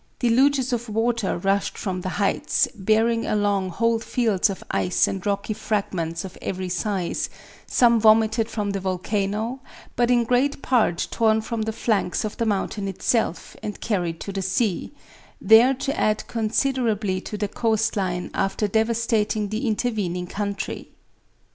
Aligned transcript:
Deluges 0.17 0.73
of 0.73 0.89
water 0.89 1.37
rushed 1.37 1.77
from 1.77 2.01
the 2.01 2.09
heights, 2.17 2.67
bearing 2.73 3.27
along 3.27 3.69
whole 3.69 3.99
fields 3.99 4.49
of 4.49 4.63
ice 4.71 5.07
and 5.07 5.23
rocky 5.27 5.53
fragments 5.53 6.25
of 6.25 6.39
every 6.41 6.69
size, 6.69 7.29
some 7.67 7.99
vomited 8.01 8.49
from 8.49 8.71
the 8.71 8.79
volcano, 8.79 9.59
but 9.95 10.09
in 10.09 10.23
great 10.23 10.63
part 10.63 11.07
torn 11.11 11.39
from 11.39 11.61
the 11.61 11.71
flanks 11.71 12.25
of 12.25 12.35
the 12.37 12.47
mountain 12.47 12.87
itself 12.87 13.55
and 13.61 13.79
carried 13.79 14.19
to 14.19 14.31
the 14.31 14.41
sea, 14.41 14.91
there 15.39 15.75
to 15.75 15.95
add 15.95 16.25
considerably 16.25 17.21
to 17.21 17.37
the 17.37 17.47
coastline 17.47 18.31
after 18.33 18.67
devastating 18.67 19.49
the 19.49 19.67
intervening 19.67 20.25
country. 20.25 20.89